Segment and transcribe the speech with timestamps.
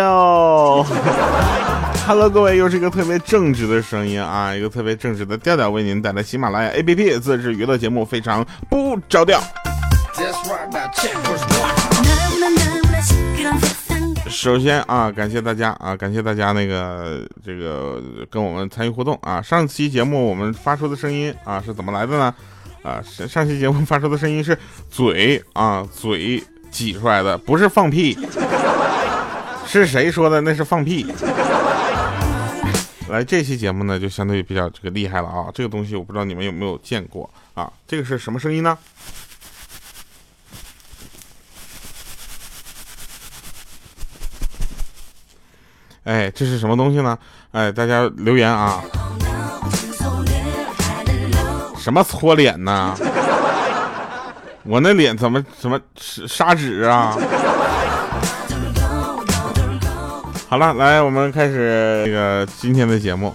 [0.00, 0.86] 调。
[2.06, 9.38] Hello，各位，又是一个特别正直的声音啊，一个特别正直的调调，为您带来喜马拉雅 APP 自制娱乐节目，非常不着调。
[14.28, 19.42] 首先啊，感谢大家啊，感谢大家那个这个跟我们参与互动啊。
[19.42, 22.34] 上期节目我们发出的声音啊是怎么来的呢？
[22.82, 24.56] 啊，上上期节目发出的声音是
[24.90, 28.18] 嘴啊嘴挤出来的，不是放屁。
[29.70, 30.40] 是谁说的？
[30.40, 31.06] 那是放屁。
[33.08, 35.46] 来，这期节目呢就相对比较这个厉害了啊！
[35.54, 37.72] 这个东西我不知道你们有没有见过啊？
[37.86, 38.76] 这个是什么声音呢？
[46.02, 47.16] 哎，这是什么东西呢？
[47.52, 48.82] 哎，大家留言啊！
[51.78, 52.96] 什么搓脸呢？
[54.64, 57.16] 我那脸怎么怎么砂纸啊？
[60.50, 63.32] 好了，来，我们开始这个今天的节目。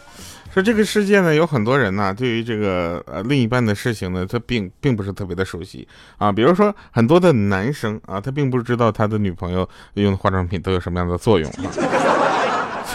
[0.54, 6.30] 说这个世界呢，有很多人呢，对于这个呃另一半的事情呢，他并并不是特别的熟悉啊。
[6.30, 11.72] 比如说很多的男生啊，他并不知道他的女朋友用的化妆品都有什么样的作用啊。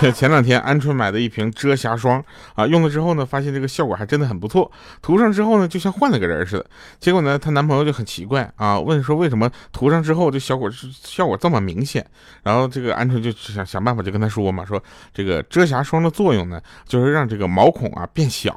[0.14, 4.70] 前两天鹌鹑买的一瓶遮瑕霜啊，用了之后呢，发现这个效果还真的很不错。
[5.02, 6.66] 涂上之后呢，就像换了个人似的。
[6.98, 10.70] 结果呢，她男朋友就很奇怪啊，问说为什么涂上之后这效果
[11.02, 12.04] 效果这么明显？
[12.42, 18.56] 然后这个鹌鹑就想想办法就跟他说嘛，说这个遮瑕霜的作用呢，就是让这个毛孔啊变小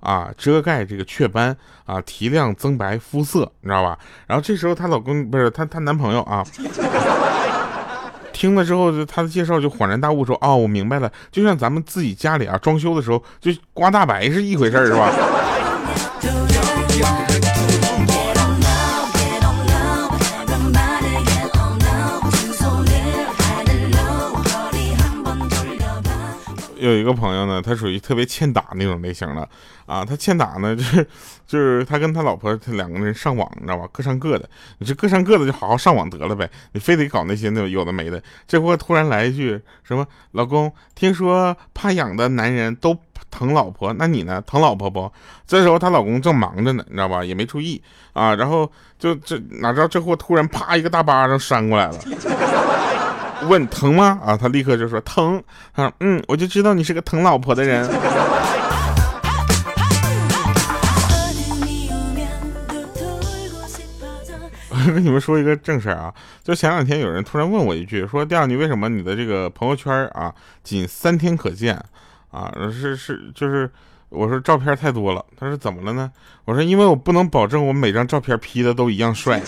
[0.00, 1.56] 啊，遮盖这个雀斑
[1.86, 3.98] 啊，提亮增白肤色，你知道吧？
[4.28, 6.44] 然后这时候她老公不是她她男朋友啊。
[8.34, 15.10] 听了之后，就他的介绍就恍然大悟，说：“哦，我明白了，就像咱们自己家里啊装修的时候，就刮大白是一回事儿，是吧？”
[26.84, 29.48] 有一个朋友呢，他属于特别欠打那种类型的
[29.86, 30.04] 啊。
[30.04, 31.06] 他欠打呢，就是
[31.46, 33.88] 就是他跟他老婆他两个人上网，你知道吧？
[33.90, 34.48] 各上各的。
[34.78, 36.48] 你这各上各的，就好好上网得了呗。
[36.72, 38.22] 你非得搞那些那有的没的。
[38.46, 40.06] 这货突然来一句什么？
[40.32, 42.96] 老公，听说怕痒的男人都
[43.30, 44.42] 疼老婆，那你呢？
[44.42, 45.10] 疼老婆不？
[45.46, 47.24] 这时候她老公正忙着呢，你知道吧？
[47.24, 48.34] 也没注意啊。
[48.34, 51.98] 然后就这哪知道这货突然啪一个大巴掌扇过来了。
[53.48, 54.20] 问疼吗？
[54.24, 55.42] 啊，他立刻就说疼。
[55.74, 57.88] 他说：“嗯，我就知道你是个疼老婆的人。”
[64.86, 66.12] 我跟你们说一个正事儿啊，
[66.42, 71.74] 就前两天有人突然问我一句，说：“第二，你为什么你的这个朋友圈啊，仅三天可见？
[72.30, 73.70] 啊，是是就是，
[74.10, 76.10] 我说照片太多了。”他说：“怎么了呢？”
[76.44, 79.40] 我说：“因为我不能保证我每张照片 P 的都一样帅。”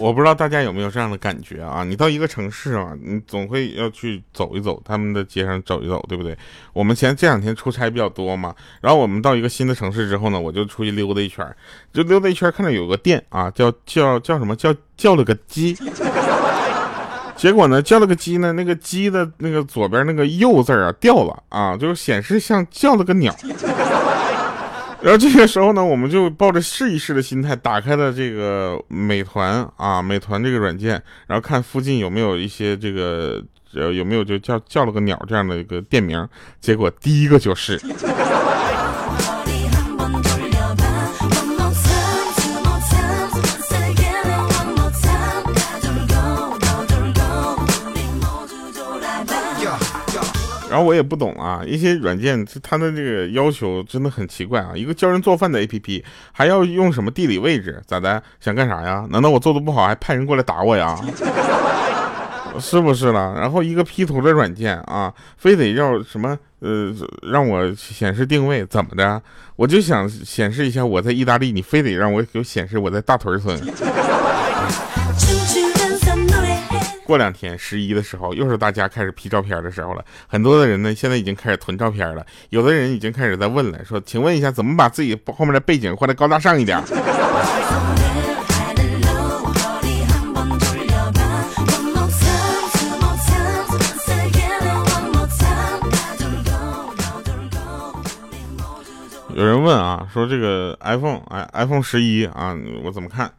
[0.00, 1.84] 我不知道大家有没有这样的感觉啊？
[1.84, 6.36] 你到一个城市啊，你总会要去走一走他们的街上走一走，对不对？
[6.72, 11.46] 我们前这两天出差比较多嘛，然后我们到一个新的城市之后呢，我就出去溜达一圈，
[11.92, 15.76] 就溜达一圈，看到有个店啊，叫叫叫什么叫叫了个鸡，
[17.36, 23.36] 结果呢叫了个鸡呢，那个鸡的那个左边那个右字啊掉了啊，就是显示像叫了个鸟。
[25.02, 33.42] 然后这个时候呢，我们就抱着试一试的心态，打开了这个美团啊，美团这个软件，然后看附近有没有一些这个
[33.74, 36.28] 呃有没有就叫叫了个鸟这样的一个店名，
[36.60, 37.80] 结果第一个就是。
[50.70, 54.70] 然后我也不懂啊，一些软件它的这个要求真的很奇怪啊。
[54.74, 56.02] 一个教人做饭的 APP
[56.32, 57.82] 还要用什么地理位置？
[57.86, 58.22] 咋的？
[58.38, 59.06] 想干啥呀？
[59.10, 60.98] 难道我做的不好还派人过来打我呀？
[62.58, 63.34] 是不是了？
[63.38, 66.92] 然后一个 P 图的软件啊，非得要什么呃
[67.22, 68.64] 让我显示定位？
[68.66, 69.20] 怎么的？
[69.56, 73.58] 我就想显示一下我在意大利，你非得让我给显示我在大屯村。
[77.10, 80.04] 过两天十一的时候，又是大家开始 P 照片的时候了。
[80.28, 82.24] 很多的人呢，现在已经开始囤照片了。
[82.50, 86.80] 有的人已经开始在问了，说：“请问一下，怎么把自己后面的背景换的高大上一点？”
[99.34, 102.54] 有人问啊，说这个 iPhone 哎 iPhone 十一啊，
[102.84, 103.32] 我怎么看？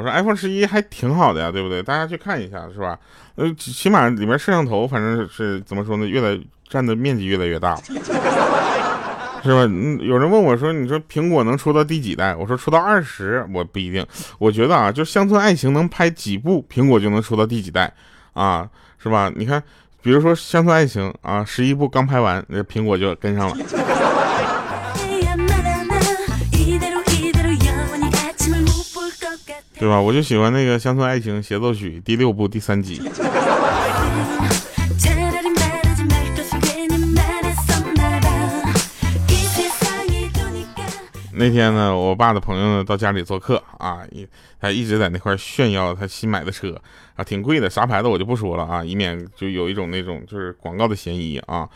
[0.00, 1.82] 我说 iPhone 十一还挺好的呀，对不对？
[1.82, 2.98] 大家去看一下，是吧？
[3.34, 9.66] 呃，起码里面摄像头反正是怎么说呢，越来占的面积越来越大， 是吧？
[9.68, 12.34] 嗯，有人问我说，你说苹果能出到第几代？
[12.34, 14.06] 我说出到二十，我不一定。
[14.38, 17.92] 我觉得啊，就乡村爱情能拍几部，苹果就能出到第几代
[18.32, 18.66] 啊，
[18.98, 19.30] 是吧？
[19.36, 19.62] 你看，
[20.00, 23.56] 比如说乡村爱情啊，十一部刚拍完，那苹果就跟上了。
[29.80, 29.98] 对吧？
[29.98, 33.00] 我就喜欢那个《乡村爱情协奏曲》第六部第三集。
[41.32, 44.28] 那天呢，我爸的朋友呢到家里做客啊，一
[44.60, 46.78] 他一直在那块炫耀他新买的车
[47.16, 51.66] 啊，挺贵的，啥牌子我就不说了啊，以免就有一种那种就是广告的嫌疑啊。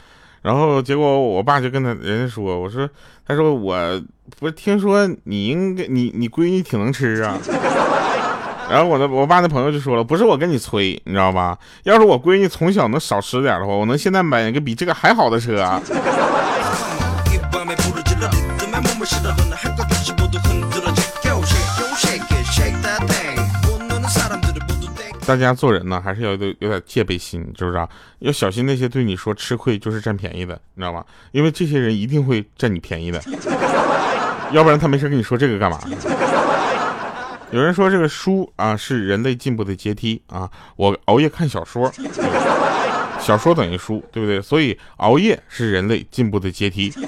[0.42, 2.86] 然后结果我爸就跟他人家说，我说，
[3.26, 4.02] 他说我
[4.38, 7.40] 不是听说你应该你你闺女挺能吃啊。
[8.70, 11.56] 然后我的我爸那朋友就说了，不是我跟你吹，你知道吧？
[11.84, 15.64] 要是我闺女从小能少吃点的话，我能现在买一个比这个还好的车。
[25.26, 27.88] 大家做人呢，还是要有有点戒备心，知不知道？
[28.18, 31.02] 要小心那些对你说吃亏就是占便宜的，你知道吗？
[31.32, 33.22] 因为这些人一定会占你便宜的，
[34.52, 35.78] 要不然他没事跟你说这个干嘛？
[37.54, 41.88] 有人说这个书啊是人类进步的阶梯啊，我熬夜看小说，
[43.20, 44.42] 小说等于书，对不对？
[44.42, 46.92] 所以熬夜是人类进步的阶梯。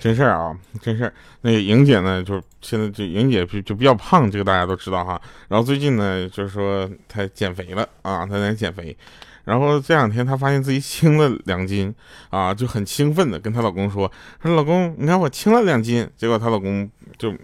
[0.00, 1.12] 真事儿啊，真事儿。
[1.42, 5.20] 那个莹姐呢，就现在就莹姐就就比较胖，这个大家都知道哈。
[5.48, 8.96] 然后最近呢，就是说她减肥了啊，她在减肥。
[9.44, 11.94] 然后这两天她发现自己轻了两斤
[12.30, 14.10] 啊，就很兴奋的跟她老公说
[14.42, 16.88] ：“说老公，你看我轻了两斤。”结果她老公
[17.18, 17.34] 就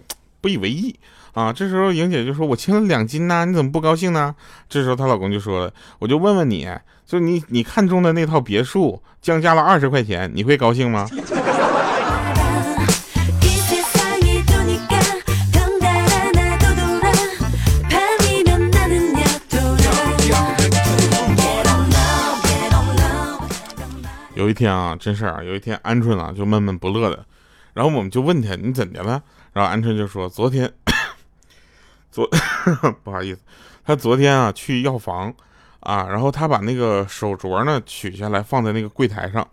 [0.41, 0.95] 不以为意
[1.33, 1.53] 啊。
[1.53, 4.33] 这时候莹姐就说：“我轻了两斤呢，你怎么不高兴呢？”
[4.67, 6.67] 这时候她老公就说了：“我就问问你，
[7.05, 11.07] 就你你看中的那套别墅降价了二十块钱，你会高兴吗？”
[24.47, 27.25] 有一天啊，真事儿啊，有一天鹌鹑啊就闷闷不乐的，
[27.73, 29.21] 然后我们就问他你怎的了？
[29.51, 30.71] 然后鹌鹑就说昨天，
[32.09, 32.25] 昨
[33.03, 33.41] 不好意思，
[33.83, 35.33] 他昨天啊去药房
[35.81, 39.45] 啊，然后他把那个手镯呢取下来放在那个柜台上，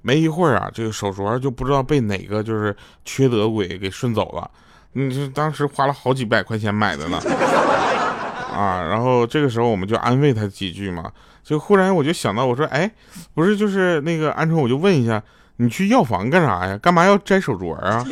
[0.00, 2.74] 没一会儿啊，这个手镯就不知道被哪个就是
[3.04, 4.50] 缺德鬼给顺走了，
[4.92, 7.20] 你这当时花了好几百块钱买的呢。
[8.58, 11.04] 啊，然后这个时候我们就安慰他几句嘛，
[11.44, 12.90] 就忽然我就想到，我说，哎，
[13.32, 15.22] 不是就是那个鹌鹑，我就问一下，
[15.58, 16.76] 你去药房干啥呀？
[16.82, 18.04] 干嘛要摘手镯啊？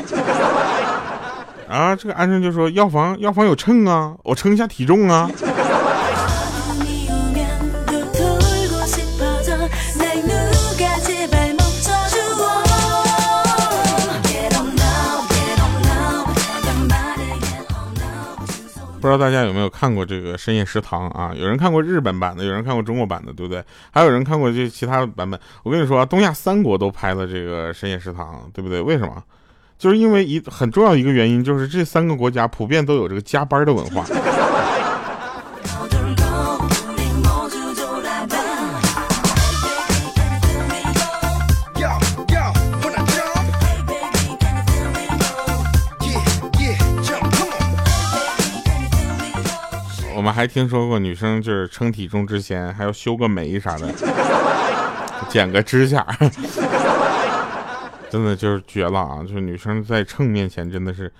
[1.69, 5.29] 啊，这个鹌鹑就说，药房药房有秤啊，我称一下体重啊。
[19.07, 21.33] 不知道大家有没有看过这个深夜食堂啊？
[21.33, 23.63] 有人看过日本版的，有人看过中国版的，对不对？
[23.93, 25.39] 还有人看过这其他的版本。
[25.63, 28.81] 我跟你说啊，东亚三国都拍了这个深夜食堂，对不对？
[28.81, 29.23] 为什么？
[29.79, 34.05] 就是因为一很重要一个原因，就是这三个国家普遍都有这个加班的文化。
[50.37, 53.89] 还听说过女生就是称体重之前还要修个眉啥的，
[55.31, 56.07] 剪个指甲，
[58.11, 59.23] 真的就是绝了啊！
[59.23, 61.11] 就是女生在秤面前真的是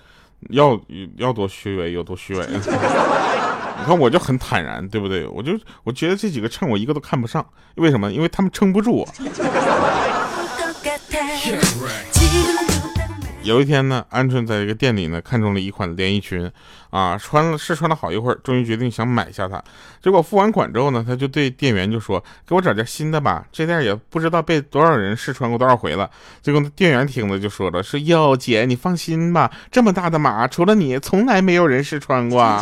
[0.51, 0.79] 要
[1.15, 2.45] 要多虚伪有多虚伪。
[3.79, 5.25] 你看我就很坦然，对不对？
[5.25, 7.43] 我就我觉得这几个秤我一个都看不上，
[7.77, 8.11] 为什么？
[8.11, 9.07] 因为他们撑不住我。
[13.47, 16.51] 有一天呢，鹌鹑在一个店里呢，看中了一款连衣裙，
[16.89, 19.63] 啊，穿了试穿了好一会儿，终于决定想买下它。
[20.03, 26.09] 结果付完款之后呢，他就对店员就说：“给我找件新的吧，这件也不知道被多少人试穿过多少回了。”
[26.43, 32.61] 结果店员听了就说了：“说哟，姐，你放心吧，这么大的码，除了你，从来没有人试穿过。”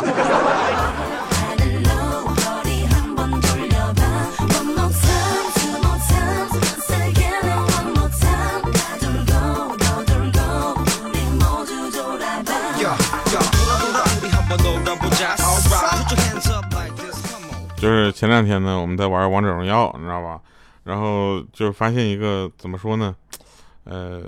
[17.86, 20.40] 就是前两天呢，我们在玩王者荣耀，你知道吧？
[20.82, 23.14] 然后就发现一个怎么说呢，
[23.84, 24.20] 呃，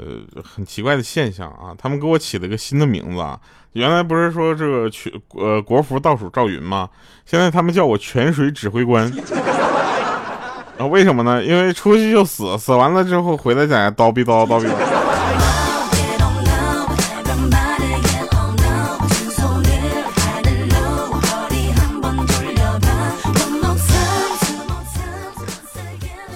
[0.45, 1.75] 很奇怪的现象啊。
[1.77, 3.37] 他们给我起了个新的名字啊，
[3.73, 6.89] 原来不是说这个全呃国服倒数赵云吗？
[7.27, 9.13] 现在他们叫我泉水指挥官。
[10.79, 11.43] 啊，为什么呢？
[11.43, 14.98] 因为出去就死，死完了之后回来在叨逼叨叨逼叨。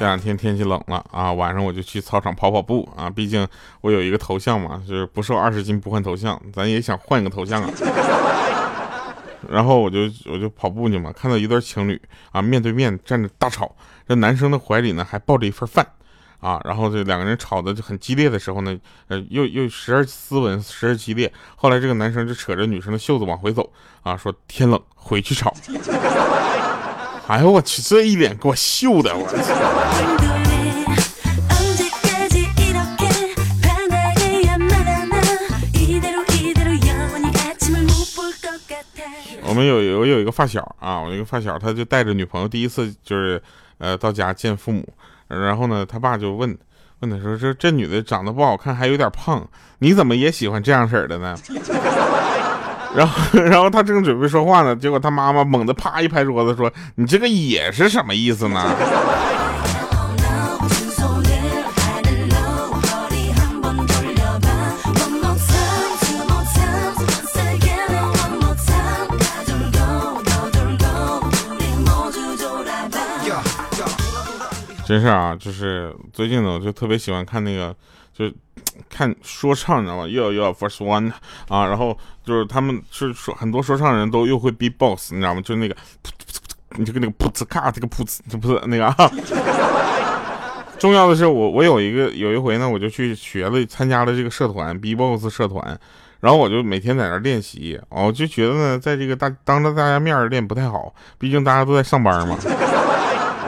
[0.03, 3.47] 这两天天气冷了啊，晚上我就去操场跑跑步啊，毕竟
[3.83, 7.71] 我有一个头像嘛，就是不瘦二十斤不换头像，咱也想换一个头像啊。
[9.49, 13.73] 然后我就我就跑步去嘛，看到一对情侣啊，面对面站着大吵，
[14.09, 15.87] 这男生的怀里呢还抱着一份饭
[16.41, 21.33] 啊，然后这两个人吵的就很激烈的时候呢，呃，又又时而斯文，时而激烈。
[21.55, 25.55] 后来这个男生就扯着女生的袖子往回走啊，说天冷回去吵。
[27.29, 29.27] 哎呦我去，这一脸给我秀的我。
[39.45, 43.41] 我们有我有一个发小啊，我一个发小，他就带着女朋友第一次就是
[43.79, 44.87] 呃到家见父母，
[45.29, 46.57] 然后呢，他爸就问
[47.01, 49.47] 问他说这这女的长得不好看，还有点胖，
[49.79, 51.37] 你怎么也喜欢这样式儿的呢？
[52.95, 58.63] 然后， 然后他正准备说话呢，结果他妈妈猛地啪一拍桌子说：“你这个也是什么意思呢？”
[74.85, 77.75] 真是啊，就是最近呢，我就特别喜欢看那个。
[78.15, 78.31] 就
[78.89, 80.07] 看说唱，你知道吗？
[80.07, 81.11] 又要又要 first one
[81.49, 85.41] 啊，然后就是他们是说很多说唱人都又会 be boss，你知道吗？
[85.41, 85.77] 就那个，
[86.77, 89.11] 你就跟那个噗呲咔，这个噗呲，这不是那个啊。
[90.79, 95.79] 重要的是，我我有一个有一回呢，我就去学了参加了这个社团 b box 社团，
[96.19, 102.37] 然后我就每天在那练习，我就觉得呢，在这个大当着大家面练不太好，毕竟大家都在上班嘛。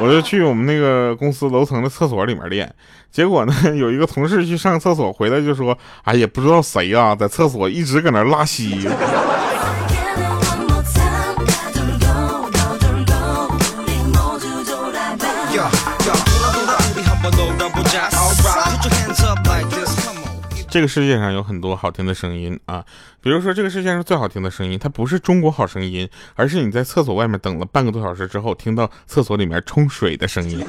[0.01, 2.71] 我就去我们那个公司楼层的厕所里面练，
[3.11, 8.89] 结果呢， 有一个同事去上厕所回来就说：“哎呀，不知道谁啊，在厕所一直搁那拉稀。”
[20.75, 22.85] 这个世界上有很多好听的声音啊，
[23.21, 30.67] 比如说这个世界上最好听的声音，它不是中国好声音，而是你在厕所外面等了半个多小时之后，听到厕所里面冲水的声音。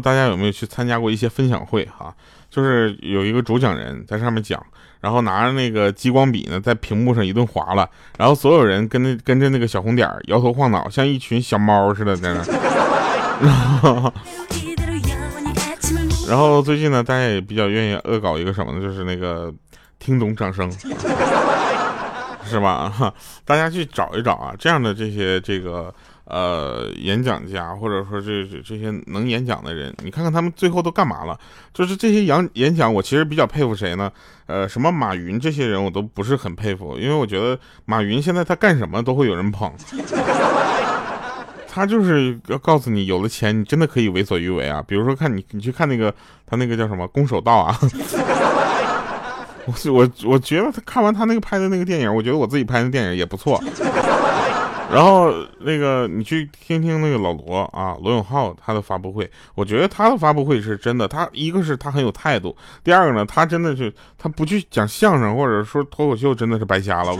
[0.00, 2.14] 大家有没有去参加过一些分享会哈。
[2.50, 4.60] 就是有一个主讲人在上面讲，
[5.00, 7.88] 然后拿着那个激光笔呢，在屏幕上一顿划了，
[8.18, 12.42] 然后所有人跟那跟着那个小红点摇头晃脑，像一群小猫似的在那。
[16.28, 18.80] 然后最近呢，大家也比较愿意恶搞一个什么呢？
[18.80, 19.54] 就是那个
[20.00, 20.68] 听懂掌声，
[22.44, 22.92] 是吧？
[23.44, 25.94] 大家去找一找啊，这样的这些这个。
[26.30, 31.36] 呃，演讲家或者说这这些能演讲的人，你看看他们最后都干嘛了？
[31.74, 34.08] 就是这些演演讲，我其实比较佩服谁呢？
[34.46, 39.72] 呃，什么马云这些人，我都不是很佩服，因为我觉得马云现在他干什么都会有人捧，
[41.68, 44.80] 他就是要告诉你，有了钱你真的可以为所欲为啊。
[44.86, 46.14] 比如说看你，你去看那个
[46.46, 47.76] 他那个叫什么《攻守道》啊，
[49.66, 53.60] 我我我觉得他看完他那个拍的那个电影，我觉得我自己拍的电影也不错。
[54.92, 61.06] 然后那个你去听听那个老罗啊，罗永浩他的发布会，我觉得他的发布会是真的。
[61.06, 67.16] 他一个是他很有态度，第二个呢，他真的是他不去讲相声或者说脱口秀，真的是白瞎了。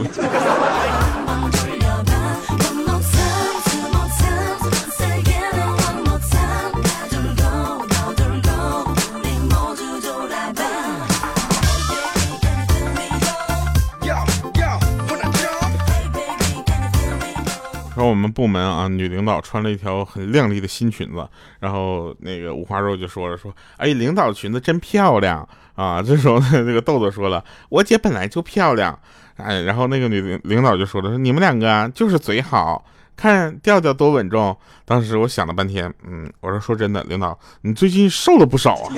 [18.11, 21.25] 我们部门啊，女领导穿了一条很靓丽的新裙子，
[21.61, 26.01] 然后那个五花肉就说了说，哎，领导裙子真漂亮啊。
[26.01, 28.99] 这时候呢，那个豆豆说了，我姐本来就漂亮，
[29.37, 32.83] 哎，然后那个女领领导就说了，说你们两个就是嘴好
[33.15, 34.55] 看，调调多稳重。
[34.83, 38.93] 当时我想了半天，嗯，我说说真的，领导你最近瘦了不少啊。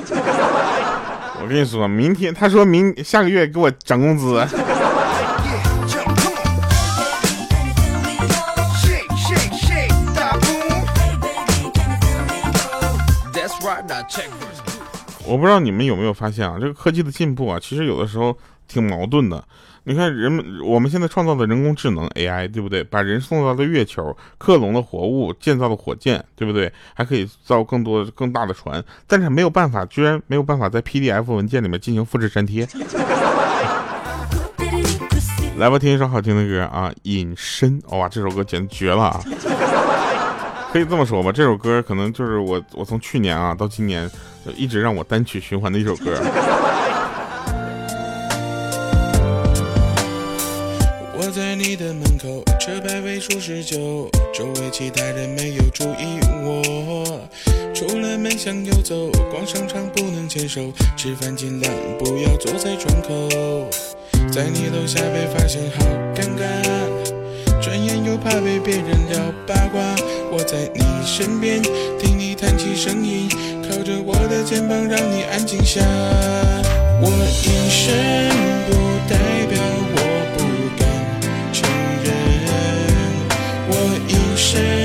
[1.42, 4.44] 我跟你说，明天他说明下个月给我涨工资。
[15.26, 19.44] 我不知道你们有没有发现啊，这个科技的进步啊，其实有的时候挺矛盾的。
[19.86, 22.82] 你看，人们我们现在创造的人工智能 AI，对不对？
[22.84, 26.72] 把人送到了月球，克隆的活物，建造了火箭，对不对？
[26.94, 32.66] 还可以造更多更大的船，但是没有办法，居然没有办法在 PDF 文件里面进行复制粘贴。
[35.58, 39.22] 来吧，听一首好听的歌啊，《隐身》哇，这首歌简直绝了啊！
[40.74, 44.10] 可以这么说吧，这首歌可能就是我我从去年啊到今年
[44.58, 46.18] 一直让我单曲循环的一首歌。
[51.16, 57.22] 我在你的门口，车牌尾数十九，周围其他人没有注意我。
[57.76, 60.60] 出了门向右走，逛商场不能牵手，
[60.98, 63.30] 吃饭尽量不要坐在窗口。
[64.32, 69.80] 在你楼下被发现，好尴尬，转眼又怕被别人聊八卦。
[70.36, 71.62] 我在你身边，
[72.00, 73.30] 听你叹气声音，
[73.62, 75.80] 靠着我的肩膀，让你安静下。
[77.00, 77.08] 我
[77.46, 78.30] 隐身
[78.66, 78.74] 不
[79.08, 79.62] 代表
[79.94, 79.98] 我
[80.34, 80.40] 不
[80.80, 80.84] 敢
[81.54, 81.70] 承
[82.04, 82.06] 认。
[83.70, 83.72] 我
[84.10, 84.12] 隐。
[84.36, 84.83] 身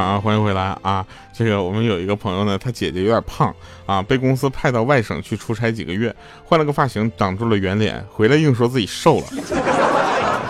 [0.00, 1.04] 啊，欢迎回来啊！
[1.32, 3.54] 这个我们有一个朋友呢，他姐姐有点胖
[3.86, 9.26] 啊，被公司派到外省去出差几个月，换了个发型，挡住了圆脸，回来硬说自己瘦了，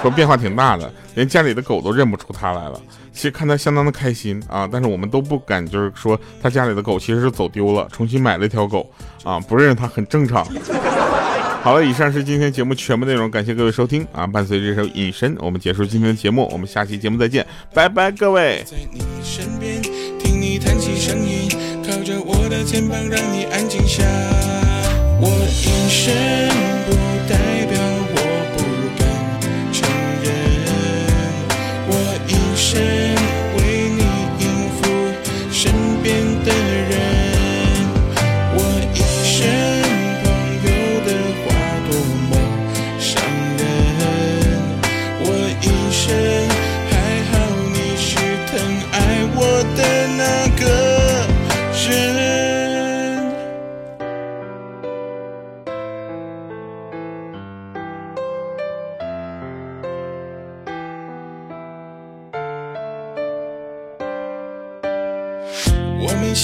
[0.03, 2.81] 说变化挺大的，连家里的狗都认不出他来了。
[3.13, 8.91] 其实看他相当的开心啊，但是我们都不敢，就是说他家里的狗其实是走丢了，重新买了一条狗
[9.25, 10.47] 啊，不认识他很正常。
[11.67, 14.25] 好了，以上是今天节目全部内容，感谢各位收听啊！
[14.25, 18.63] 伴随这首《隐身》，我们结束今天的节目，我们下期节目再见，拜拜，各位。
[18.65, 21.51] 在你身边，听你叹息声音，
[21.83, 24.05] 靠着我的肩膀，让你安静下。
[25.21, 26.15] 我隐身
[26.87, 26.95] 不
[27.29, 27.81] 代表
[28.15, 28.17] 我
[28.55, 28.63] 不
[28.97, 29.03] 敢
[29.73, 29.91] 承
[30.23, 30.31] 认，
[31.89, 31.91] 我
[32.29, 33.16] 隐身。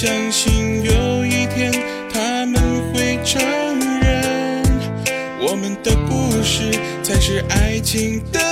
[0.03, 1.73] 相信有一天
[2.12, 2.61] 他们
[2.93, 3.41] 会承
[4.01, 4.61] 认，
[5.41, 6.73] 我们的故事
[7.05, 8.52] 才是爱情的。